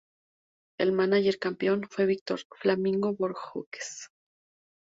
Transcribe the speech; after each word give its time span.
El 0.79 0.93
mánager 0.93 1.37
campeón 1.37 1.85
fue 1.87 2.07
Víctor 2.07 2.39
"Flamingo" 2.59 3.13
Bojórquez. 3.13 4.09